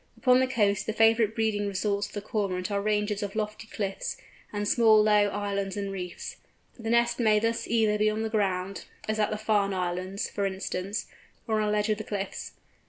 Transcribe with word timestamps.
Upon 0.17 0.39
the 0.39 0.47
coast 0.47 0.87
the 0.87 0.93
favourite 0.93 1.35
breeding 1.35 1.67
resorts 1.67 2.07
of 2.07 2.13
the 2.13 2.23
Cormorant 2.23 2.71
are 2.71 2.81
ranges 2.81 3.21
of 3.21 3.35
lofty 3.35 3.67
cliffs, 3.67 4.17
and 4.51 4.67
small 4.67 5.03
low 5.03 5.27
islands 5.29 5.77
and 5.77 5.91
reefs. 5.91 6.37
The 6.79 6.89
nest 6.89 7.19
may 7.19 7.37
thus 7.37 7.67
either 7.67 7.99
be 7.99 8.09
on 8.09 8.23
the 8.23 8.29
ground—as 8.29 9.19
at 9.19 9.29
the 9.29 9.37
Farne 9.37 9.75
Islands, 9.75 10.27
for 10.27 10.47
instance—or 10.47 11.61
on 11.61 11.69
a 11.69 11.71
ledge 11.71 11.89
of 11.89 11.99
the 11.99 12.03
cliffs. 12.03 12.53